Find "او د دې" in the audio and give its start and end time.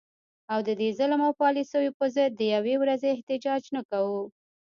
0.51-0.89